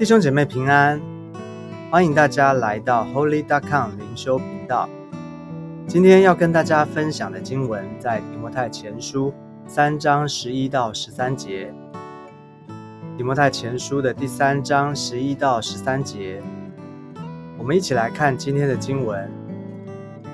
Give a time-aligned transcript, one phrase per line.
[0.00, 0.98] 弟兄姐妹平安，
[1.90, 4.88] 欢迎大家来到 Holy Dot Com 灵修频道。
[5.86, 9.30] 今天要跟大家分享的经文在提摩太前书
[9.66, 11.70] 三章十一到十三节。
[13.18, 16.40] 提摩太前书的第三章十一到十三节，
[17.58, 19.30] 我们一起来看今天的经文。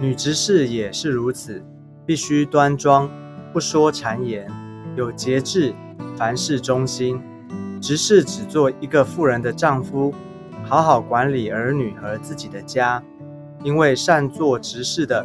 [0.00, 1.60] 女执事也是如此，
[2.06, 3.10] 必须端庄，
[3.52, 4.48] 不说谗言，
[4.94, 5.74] 有节制，
[6.16, 7.20] 凡事忠心。
[7.86, 10.12] 执事只做一个富人的丈夫，
[10.64, 13.00] 好好管理儿女和自己的家，
[13.62, 15.24] 因为善做执事的，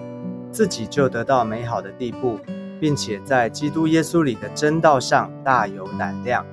[0.51, 2.37] 自己就得到美好的地步，
[2.79, 6.45] 并且在基督耶稣里的真道上大有胆量。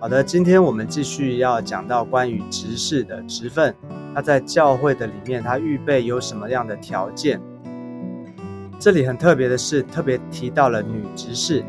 [0.00, 3.74] 好的，今天我们继续要讲到关于执事的职分。
[4.14, 7.38] 他在教会的里面，他预备有什么样的条件？
[8.78, 11.62] 这里很特别的是，特别提到了女执事，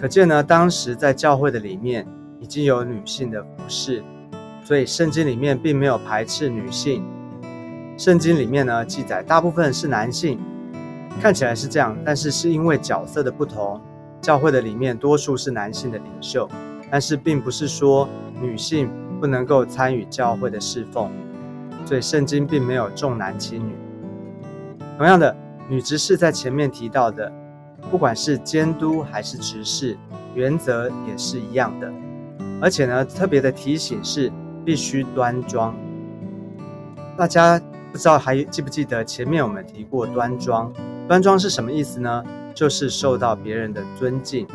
[0.00, 2.06] 可见呢，当时在教会的里面
[2.40, 4.02] 已经有女性的服饰，
[4.64, 7.04] 所以圣经里面并没有排斥女性。
[7.98, 10.40] 圣经里面呢记载，大部分是男性，
[11.20, 13.78] 看起来是这样，但是是因为角色的不同，
[14.22, 16.48] 教会的里面多数是男性的领袖，
[16.90, 18.08] 但是并不是说
[18.40, 18.88] 女性
[19.20, 21.10] 不能够参与教会的侍奉。
[21.84, 23.74] 所以圣经并没有重男轻女。
[24.96, 25.36] 同样的，
[25.68, 27.30] 女执事在前面提到的，
[27.88, 29.96] 不管是监督还是执事，
[30.34, 31.92] 原则也是一样的。
[32.60, 34.30] 而且呢，特别的提醒是
[34.64, 35.74] 必须端庄。
[37.16, 37.60] 大家
[37.92, 40.72] 不知道还记不记得前面我们提过端庄？
[41.08, 42.24] 端庄是什么意思呢？
[42.54, 44.46] 就是受到别人的尊敬。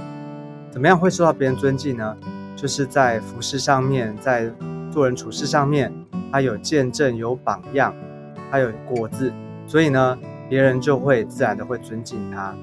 [0.69, 2.17] 怎么样会受到别人尊敬呢？
[2.55, 4.51] 就是在服饰上面，在
[4.91, 5.91] 做人处事上面。
[6.31, 7.95] 他有见证，有榜样，
[8.51, 9.31] 他有果子，
[9.65, 10.17] 所以呢，
[10.49, 12.53] 别人就会自然的会尊敬他。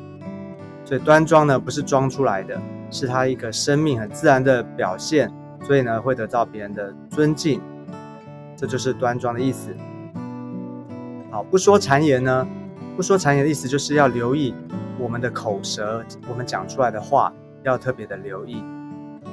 [0.84, 2.60] 所以端庄呢，不是装出来的，
[2.90, 5.32] 是他一个生命很自然的表现，
[5.62, 7.60] 所以呢，会得到别人的尊敬。
[8.56, 9.74] 这就是端庄的意思。
[11.30, 12.46] 好，不说谗言呢，
[12.96, 14.54] 不说谗言的意思就是要留意
[14.98, 17.32] 我们的口舌，我们讲出来的话
[17.62, 18.62] 要特别的留意，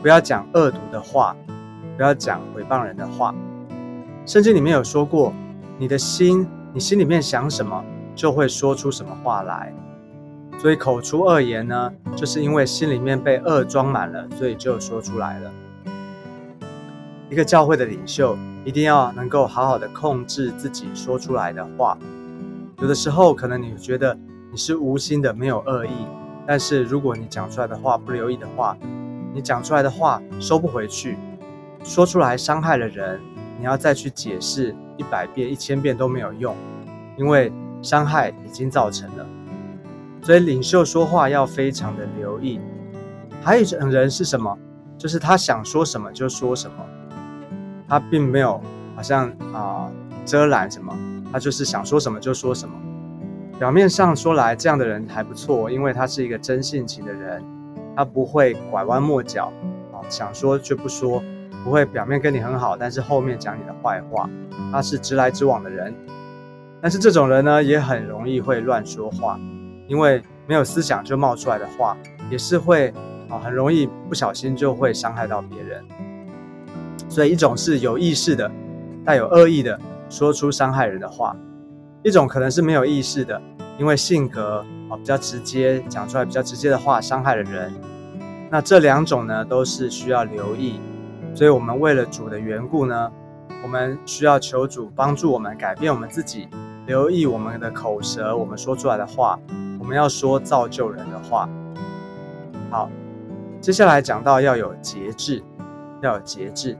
[0.01, 1.35] 不要讲恶毒的话，
[1.97, 3.35] 不要讲诽谤人的话。
[4.25, 5.33] 圣经里面有说过，
[5.77, 7.83] 你的心，你心里面想什么，
[8.16, 9.73] 就会说出什么话来。
[10.59, 15.50] 所以口出恶言呢，就是因为心里面被恶装满了，所以就说出来了。
[17.30, 21.97] 一个教会的领袖一定要能够好好的控制自己说出来的话。
[22.81, 24.18] 有的时候可能你觉得
[24.52, 25.92] 你是无心的，没有恶意，
[26.46, 28.76] 但是如果你讲出来的话不留意的话，
[29.34, 31.18] 你讲出来的话收不回去，
[31.86, 33.18] 说出来伤害了人。
[33.58, 36.53] 你要再去解释一百遍、一千遍都没有用，
[37.18, 39.26] 因为伤害已经造成了。
[40.22, 42.59] 所以领袖说话要非常的留意。
[43.41, 44.57] 还有一种人是什么？
[44.97, 46.85] 就是他想说什么就说什么，
[47.88, 48.62] 他并没有
[48.96, 49.90] 好像啊
[50.25, 50.94] 遮拦什么，
[51.31, 52.75] 他就是想说什么就说什么。
[53.58, 57.44] 表面上说来这样的人还不错，因为他是一个真性情的人，
[57.96, 59.52] 他不会拐弯抹角
[59.94, 61.24] 啊，想说却不说。
[61.62, 64.29] 不会表面跟你很好，但是后面讲你的坏话。
[64.72, 65.94] 他是直来直往的人，
[66.81, 69.38] 但是这种人呢，也很容易会乱说话，
[69.89, 71.97] 因为没有思想就冒出来的话，
[72.29, 72.94] 也是会
[73.27, 75.83] 啊，很容易不小心就会伤害到别人。
[77.09, 78.49] 所以一种是有意识的，
[79.03, 79.78] 带有恶意的
[80.09, 81.35] 说出伤害人的话；
[82.03, 83.41] 一种可能是没有意识的，
[83.79, 87.73] 因为性格啊比较直接，讲出来比较直接的话伤害了人。
[88.51, 90.79] 那这两种呢，都是需要留意。
[91.33, 93.11] 所以，我们为了主的缘故呢，
[93.63, 96.47] 我们需要求主帮助我们改变我们自己，
[96.89, 99.39] 留意我们的口舌，我们说出来的话，
[99.77, 101.47] 我们要说造就人的话。
[102.72, 102.89] 好，
[103.61, 105.44] 接下来讲到要有节制，
[106.01, 106.75] 要有节制。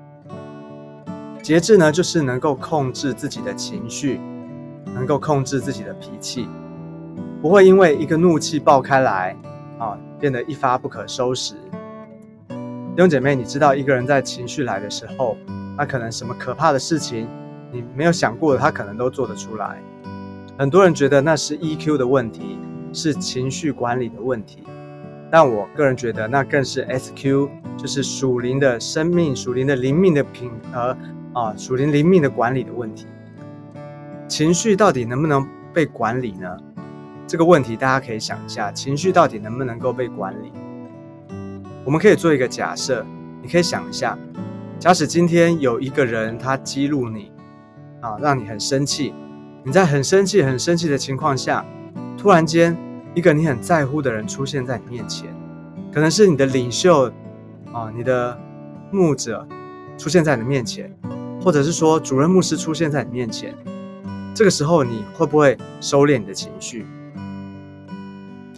[1.44, 4.20] 节制呢，就是能够控制自己的情绪，
[4.96, 6.50] 能够控制自己的脾气，
[7.40, 9.38] 不会因为一个怒气爆开来，
[9.78, 11.54] 啊，变得一发不可收拾。
[12.48, 15.38] 弟兄姐妹，你知道一个人在情绪来的时候，
[15.78, 17.28] 他可能什么可怕的事情，
[17.72, 19.78] 你没有想过的，他可能都做得出来。
[20.60, 22.60] 很多人觉得那是 EQ 的问题，
[22.92, 24.62] 是情绪管理的问题，
[25.32, 27.48] 但我个人觉得那更是 SQ，
[27.78, 30.98] 就是属灵的生命、属灵的灵命的品和
[31.32, 33.08] 啊，属灵灵命的管理的问题。
[34.28, 36.58] 情绪到底能不能被管理呢？
[37.26, 40.52] 这个问题大家可以想一下，情绪到底能不能够被管理？
[41.86, 43.06] 我们可以做一个假设，
[43.42, 44.18] 你可以想一下，
[44.78, 47.32] 假使今天有一个人他激怒你，
[48.02, 49.14] 啊，让你很生气，
[49.70, 51.64] 你在很生气、很生气的情况下，
[52.18, 52.76] 突然间
[53.14, 55.32] 一个你很在乎的人出现在你面前，
[55.94, 57.06] 可能是你的领袖，
[57.72, 58.36] 啊，你的
[58.90, 59.48] 牧者，
[59.96, 60.92] 出现在你的面前，
[61.40, 63.56] 或者是说主任牧师出现在你面前，
[64.34, 66.84] 这个时候你会不会收敛你的情绪？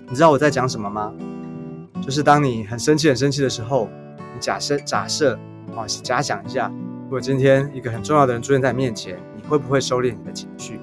[0.08, 1.12] 你知道我在讲什么吗？
[2.02, 5.38] 就是当你很生气、很生气的时候，你假设、假设
[5.76, 6.72] 啊，假想一下，
[7.04, 10.80] 如果今天一个很重要的人出现在你面前，你会不会收敛你的情绪？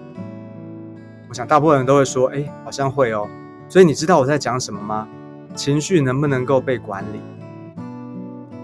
[1.28, 3.28] 我想大部分人都会说：“哎，好像会哦。”
[3.68, 5.06] 所以你知道我在讲什么吗？
[5.54, 7.20] 情绪能不能够被管理？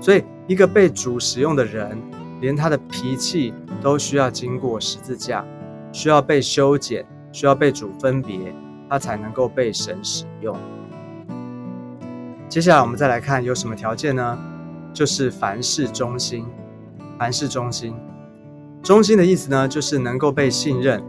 [0.01, 1.99] 所以一个被主使用的人，
[2.41, 3.53] 连他的脾气
[3.83, 5.45] 都需要经过十字架，
[5.93, 8.55] 需要被修剪，需要被主分别，
[8.89, 10.57] 他才能够被神使用。
[12.49, 14.39] 接下来我们再来看有什么条件呢？
[14.93, 16.47] 就是凡事忠心。
[17.19, 17.95] 凡事忠心，
[18.83, 21.03] 忠心的意思呢，就是能够被信任。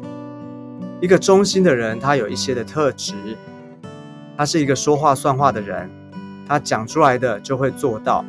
[1.01, 3.13] 一个忠心的人，他有一些的特质。
[4.37, 5.89] 他是一个说话算话的人，
[6.47, 8.23] 他讲出来的就会做到，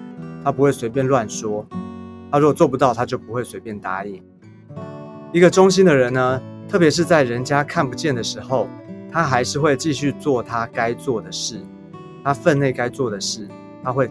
[0.45, 1.67] 他不会随便乱说。
[2.31, 4.23] 他如果做不到，他就不会随便答应。
[5.33, 8.69] 一个忠心的人呢，特别是在人家看不见的时候，
[9.13, 11.61] 他还是会继续做他该做的事，
[12.23, 13.49] 他分内该做的事，
[13.83, 14.11] 他会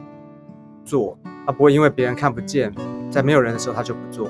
[0.83, 2.73] 做，他不会因为别人看不见，
[3.11, 4.29] 在没有人的时候他就不做。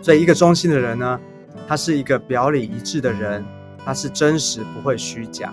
[0.00, 1.20] 所以，一个忠心的人呢，
[1.66, 3.44] 他是一个表里一致的人，
[3.84, 5.52] 他是真实，不会虚假。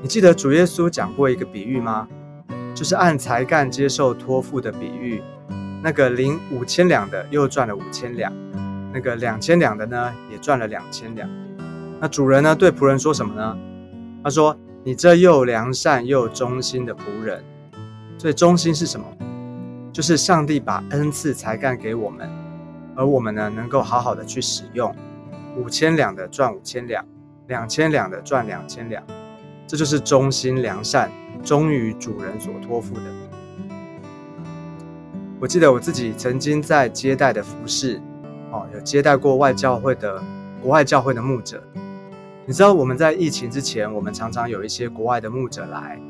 [0.00, 2.08] 你记得主耶稣讲过一个比喻吗？
[2.74, 5.22] 就是按才干接受托付的比喻。
[5.82, 8.32] 那个领五千两的又赚了五千两，
[8.92, 11.28] 那个两千两的呢也赚了两千两。
[12.00, 13.58] 那主人呢对仆人说什么呢？
[14.22, 17.44] 他说：“你这又良善又忠心的仆人。”
[18.16, 19.06] 所以忠心是什么？
[19.92, 22.28] 就是上帝把恩赐才干给我们，
[22.96, 24.94] 而我们呢能够好好的去使用。
[25.56, 27.04] 五千两的赚五千两，
[27.46, 29.02] 两千两的赚两千两。
[29.66, 31.10] 这就是忠心良善，
[31.42, 33.02] 忠于主人所托付的。
[35.40, 38.00] 我记得我自己曾经在接待的服饰，
[38.50, 40.22] 哦，有接待过外教会的
[40.60, 41.62] 国外教会的牧者。
[42.46, 46.00] 你知道我们在疫情之前，我们常常有一些国外的牧者来。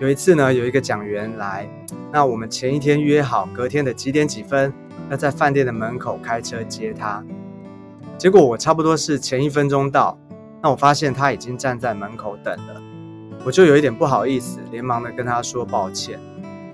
[0.00, 1.68] 有一次呢，有一个讲员来，
[2.12, 4.72] 那我们前一天约好，隔天的几点几分
[5.10, 7.20] 要在饭店的门口开车接他。
[8.16, 10.16] 结果我差不多是前一分钟到，
[10.62, 12.80] 那我发现他已经站在门口等了。
[13.44, 16.20] 我就有一点不好意思，连忙的跟他说抱歉。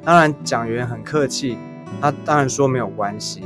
[0.02, 1.56] 当然，讲员很客气，
[2.02, 3.44] 他当然说没有关系。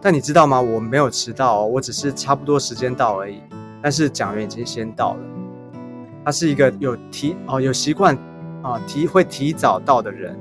[0.00, 0.60] 但你知道吗？
[0.60, 3.40] 我没有迟到哦，我只是差不多时间到而已。
[3.80, 5.20] 但是讲员已经先到了。
[6.24, 8.16] 他是一个有提哦有习惯
[8.64, 10.36] 啊提会提早到的人。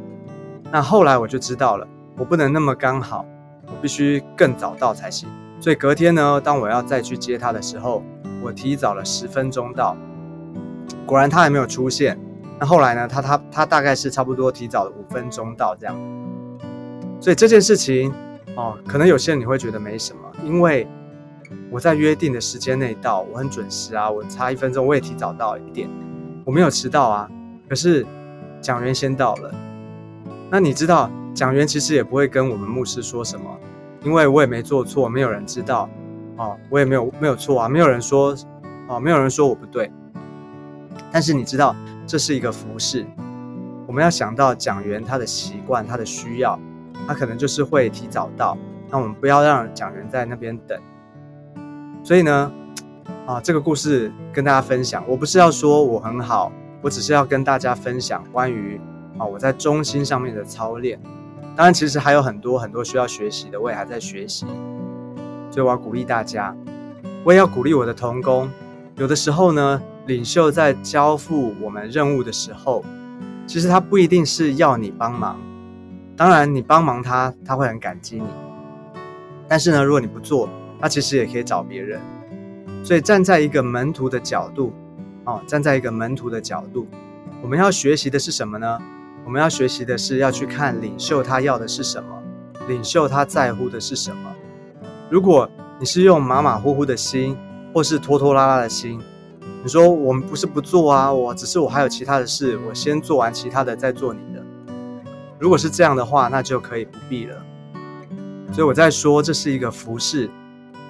[0.72, 1.88] 那后来我就知道了，
[2.18, 3.24] 我不能那么刚好，
[3.68, 5.30] 我必须更早到才行。
[5.60, 8.02] 所以隔天呢，当我要再去接他的时候，
[8.42, 9.96] 我提早了十分钟到。
[11.06, 12.18] 果然他还没有出现。
[12.60, 13.08] 那后来呢？
[13.08, 15.96] 他他他大概是差不多提早了五分钟到这样。
[17.20, 18.14] 所以这件事情
[18.56, 20.88] 哦，可能有些人你会觉得没什么，因为
[21.70, 25.90] 我在约定的时间内到，我很准时啊，我差一分钟我也提早到一点，
[26.46, 27.30] 我没有迟到啊。
[27.68, 28.06] 可是
[28.62, 29.54] 讲员先到了，
[30.50, 33.46] 那你知道讲员其实也不会跟我们牧师说什么，
[34.04, 35.90] 因为我也没做错，没有人知道
[36.38, 38.36] 哦，我也没有没有错啊，没有人说
[38.88, 39.92] 哦，没有人说我不对。
[41.12, 43.06] 但是你知道，这是一个服饰，
[43.88, 46.60] 我们要想到讲员他的习惯、他的需要，
[47.08, 48.58] 他可能就是会提早到。
[48.90, 50.80] 那我们不要让讲员在那边等。
[52.04, 52.52] 所以呢，
[53.26, 56.52] 啊，这个故事跟大家分享，我不是要说我很好，
[56.84, 58.80] 我只是要跟大家分享关于
[59.18, 61.00] 啊我在中心上面的操练。
[61.56, 64.46] 当然，其实还有很多很多需要学习的，我也还在学习。
[65.50, 66.56] 所以我要鼓励大家，
[67.24, 68.48] 我也要鼓励我的同工。
[68.98, 69.82] 有的时候呢。
[70.06, 72.84] 领袖在交付我们任务的时候，
[73.48, 75.40] 其实他不一定是要你帮忙。
[76.18, 78.28] 当然，你帮忙他，他会很感激你。
[79.48, 80.50] 但是呢，如果你不做，
[80.82, 82.02] 他其实也可以找别人。
[82.84, 84.74] 所以，站在一个门徒的角度，
[85.26, 86.88] 哦，站在一个门徒的角度，
[87.42, 88.80] 我们要学习的是什么呢？
[89.26, 92.22] 我们要学习的是要去看领袖他要的是什么，
[92.68, 94.34] 领袖他在乎的是什么。
[95.10, 95.50] 如果
[95.80, 97.38] 你是用马马虎虎的心，
[97.74, 99.00] 或是拖拖拉拉的心，
[99.64, 104.44] 你说我们不是不做啊，我只是我还有其他的事，我先做完其他的再做你的。
[105.40, 107.36] 如果是这样的话，那就可以不必了。
[108.52, 110.30] 所以我在说，这是一个服侍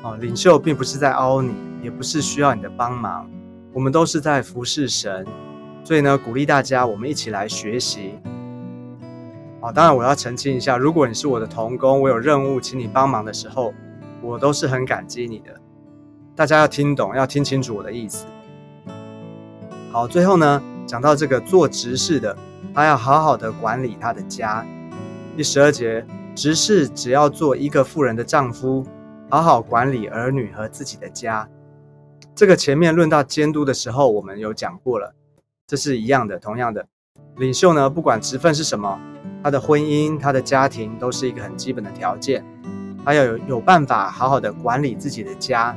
[0.01, 3.29] 哦，领袖并不是在凹你，也不是需要你的帮忙，
[3.73, 5.25] 我们都是在服侍神。
[5.83, 8.17] 所以呢，鼓励大家，我们一起来学习。
[9.59, 13.73] 哦，当然我要澄清一下，如果你是我的同工，我有任务请你帮忙的时候，
[14.21, 15.53] 我都是很感激你的。
[16.35, 18.25] 大家要听懂，要听清楚我的意思。
[19.91, 22.35] 好，最后呢，讲到这个做执事的，
[22.73, 24.65] 他要好好的管理他的家。
[25.35, 28.85] 第十二节，执事只要做一个妇人的丈夫，
[29.29, 31.47] 好好管理儿女和自己的家。
[32.35, 35.13] 这个前面论到监督的时候，我们有讲过了，
[35.67, 36.85] 这是一样的，同样的。
[37.37, 38.99] 领袖呢，不管职分是什么，
[39.43, 42.45] 他的婚姻、他的家庭都是一个很基本的条件，
[43.03, 45.75] 他要有有办法好好的管理自己的家，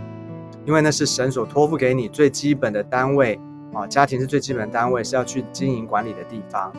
[0.64, 3.40] 因为那是神所托付给你最基本的单位
[3.72, 6.72] 啊，家庭是最基本的单位，是要去经营管理的地方。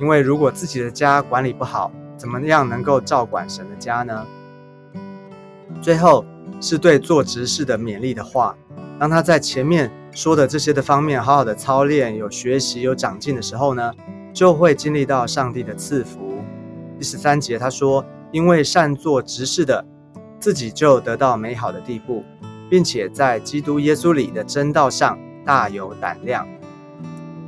[0.00, 4.26] 因为如果自己的家管理不好，怎么样能够照管神的家呢？
[5.82, 6.24] 最后
[6.60, 8.56] 是对做执事的勉励的话，
[8.98, 13.92] 当他在前面说的这些的方面好好的操练、有学习、有长进的时候呢，
[14.32, 16.38] 就会经历到上帝的赐福。
[16.98, 19.84] 第十三节他说：“因为善做执事的，
[20.40, 22.24] 自己就得到美好的地步，
[22.68, 26.46] 并且在基督耶稣里的真道上大有胆量，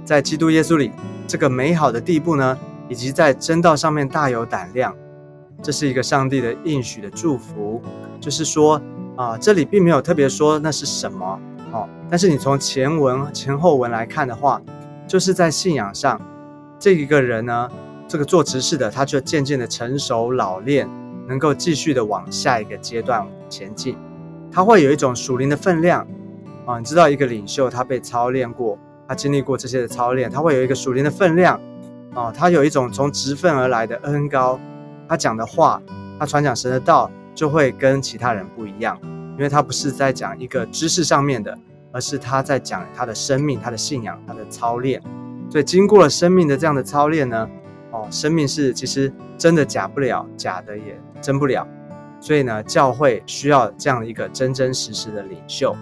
[0.05, 0.91] 在基督耶稣里。”
[1.31, 4.93] 这个美好的地步呢，以及在真道上面大有胆量，
[5.63, 7.81] 这是一个上帝的应许的祝福。
[8.21, 8.83] 就是说
[9.17, 11.39] 啊，这里并没有特别说那是什么
[11.73, 14.61] 哦，但是你从前文前后文来看的话，
[15.07, 16.21] 就是在信仰上，
[16.79, 17.71] 这一个人呢，
[18.09, 20.89] 这个做执事的，他就渐渐的成熟老练，
[21.29, 23.97] 能够继续的往下一个阶段前进。
[24.51, 26.07] 他会有一种属灵的分量
[26.67, 28.79] 啊，你知道，一个领袖他被操练过。
[29.07, 31.61] 他经历过这些的操练，他会有一个属灵的分量，
[32.15, 34.57] 哦，他有一种从职分而来的恩高，
[35.09, 35.83] 他讲的话，
[36.17, 38.99] 他传讲神的道，就会跟其他人不一样，
[39.37, 41.57] 因为他不是在讲一个知识上面的，
[41.93, 45.03] 而是他在讲他的生命、他的信仰、他的操练。
[45.49, 47.49] 所以经过了生命的这样的操练呢，
[47.91, 51.67] 哦，生命是其实真的假不了，假的也真不了，
[52.21, 55.75] 所以呢，教会需要这样的一个真真实实的领袖。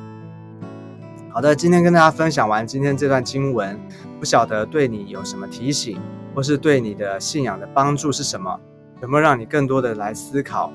[1.30, 3.78] 好的，今天跟大家分享完今天这段经文，
[4.18, 6.00] 不晓得对你有什么提醒，
[6.34, 8.58] 或是对你的信仰的帮助是什么？
[9.02, 10.72] 有没有让你更多的来思考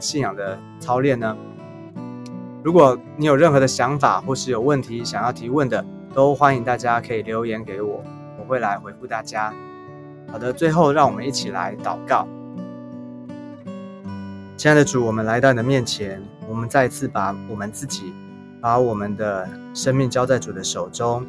[0.00, 1.36] 信仰的操练呢？
[2.62, 8.02] 如果你有任何的想法，或是有问题想要提问的，都欢迎大家可以留言给我，
[8.38, 9.52] 我会来回复大家。
[10.32, 12.26] 好的，最后让我们一起来祷告。
[14.56, 18.12] 亲爱的主，我们来到你的面前，我们再次把我们自己。
[18.62, 21.24] 把我们的生命交在主的手中，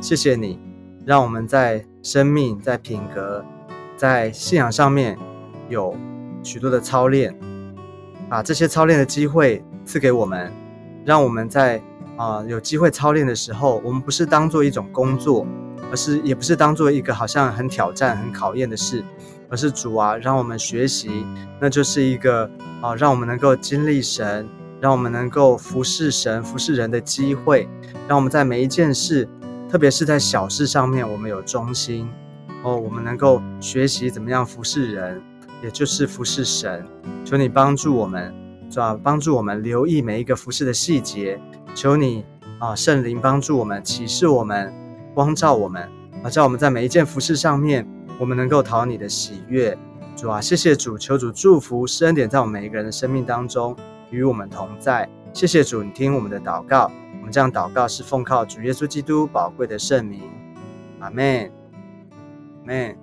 [0.00, 0.58] 谢谢你，
[1.04, 3.44] 让我们在生命、在品格、
[3.94, 5.18] 在信仰上面
[5.68, 5.94] 有
[6.42, 7.38] 许多的操练，
[8.32, 10.50] 把这些操练的机会赐给我们，
[11.04, 11.82] 让我们在
[12.16, 15.46] 啊有机会操练的时候，我们不是当做一种工作，
[15.90, 19.04] 而是也不是当做一个好像很挑战、很考验的事，
[19.50, 21.26] 而是主啊，让我们学习，
[21.60, 24.48] 那就是一个啊，让我们能够经历神。
[24.80, 27.68] 让我们能够服侍神、服侍人的机会，
[28.08, 29.28] 让我们在每一件事，
[29.70, 32.08] 特别是在小事上面，我们有忠心
[32.64, 32.76] 哦。
[32.76, 35.22] 我们能够学习怎么样服侍人，
[35.62, 36.84] 也就是服侍神。
[37.24, 38.34] 求你帮助我们，
[38.70, 38.98] 主啊？
[39.02, 41.40] 帮助我们留意每一个服侍的细节。
[41.74, 42.24] 求你
[42.58, 44.72] 啊，圣灵帮助我们，启示我们，
[45.14, 45.88] 光照我们，
[46.22, 47.86] 啊，叫我们在每一件服饰上面，
[48.18, 49.76] 我们能够讨你的喜悦。
[50.14, 53.74] 主啊，谢谢主，求主祝福施恩典在我们每一个人的生命当中。
[54.10, 56.90] 与我们同在，谢谢主，你听我们的祷告。
[57.18, 60.20] 我们这样祷告是奉靠主耶稣基督宝贵的圣名，
[61.00, 61.50] 阿门，
[62.60, 62.96] 阿门。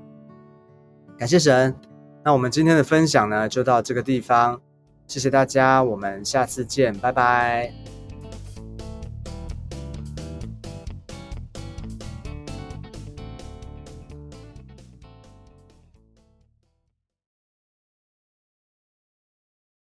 [1.18, 1.89] 感谢神。
[2.30, 4.62] 那我们今天的分享呢，就到这个地方。
[5.08, 7.74] 谢谢大家，我们下次见，拜拜。